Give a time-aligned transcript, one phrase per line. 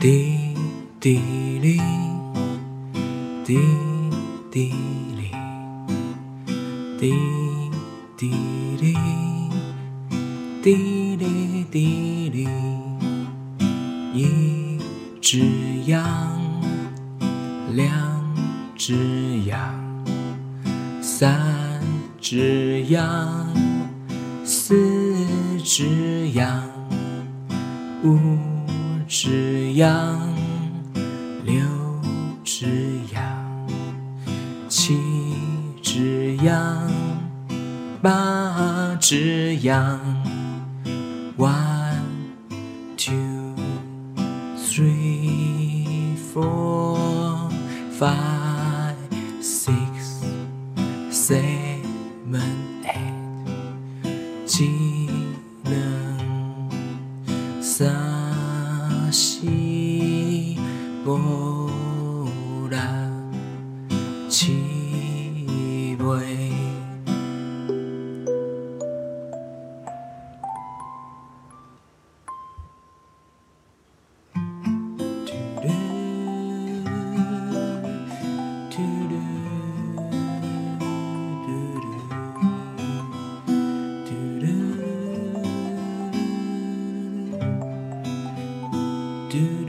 [0.00, 0.54] 滴
[1.00, 1.18] 滴
[1.60, 1.80] 哩，
[3.44, 3.58] 滴
[4.48, 4.72] 滴
[5.16, 5.32] 哩，
[7.00, 7.12] 滴
[8.16, 8.30] 滴
[8.80, 8.96] 哩，
[10.62, 12.48] 滴哩滴哩，
[14.14, 14.78] 一
[15.20, 15.40] 只
[15.86, 16.06] 羊，
[17.74, 17.90] 两
[18.76, 19.58] 只羊，
[21.02, 21.82] 三
[22.20, 23.52] 只羊，
[24.44, 24.76] 四
[25.64, 26.62] 只羊，
[28.04, 28.28] 五
[29.08, 30.20] 只羊，
[31.42, 31.56] 六
[32.44, 33.66] 只羊，
[34.68, 34.98] 七
[35.82, 36.90] 只羊，
[38.02, 39.98] 八只羊。
[41.38, 42.34] One,
[42.98, 43.54] two,
[44.58, 47.48] three, four,
[47.98, 48.94] five,
[49.40, 50.20] six,
[51.10, 51.67] seven,
[59.28, 60.56] 起，
[61.04, 61.57] 我。
[89.30, 89.68] do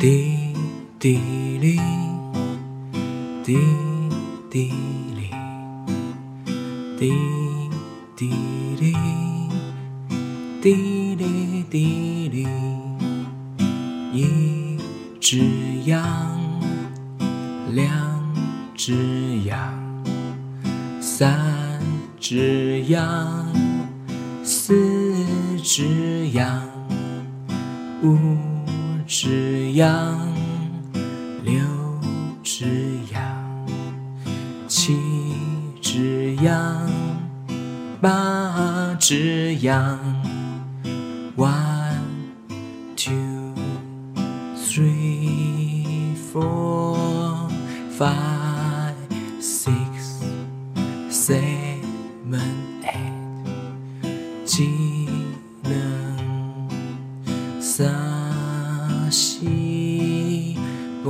[0.00, 0.54] 滴
[0.98, 1.18] 滴
[1.60, 1.78] 哩，
[3.44, 3.58] 滴
[4.48, 4.72] 滴
[5.14, 5.30] 哩，
[6.98, 7.12] 滴
[8.16, 8.30] 滴
[8.80, 8.96] 哩，
[10.62, 12.48] 滴哩滴哩，
[14.14, 14.78] 一
[15.20, 15.44] 只
[15.84, 16.00] 羊，
[17.74, 17.86] 两
[18.74, 19.78] 只羊，
[20.98, 21.78] 三
[22.18, 23.46] 只羊，
[24.42, 24.74] 四
[25.62, 26.62] 只羊，
[28.02, 28.16] 五
[29.12, 30.32] 只羊，
[31.42, 31.60] 六
[32.44, 33.66] 只羊，
[34.68, 34.96] 七
[35.82, 36.88] 只羊，
[38.00, 39.98] 八只羊。
[41.36, 42.36] One,
[42.94, 43.52] two,
[44.54, 47.50] three, four,
[47.98, 48.94] five,
[49.40, 50.22] six,
[51.10, 51.69] seven,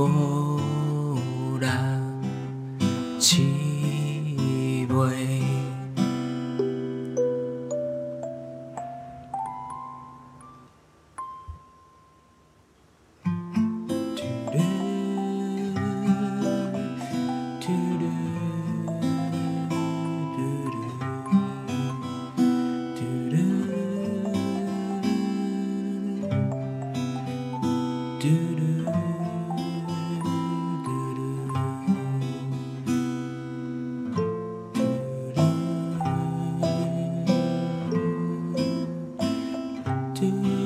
[0.07, 1.69] 无人
[3.19, 5.41] 饲袂。
[28.21, 28.50] do
[40.21, 40.60] You.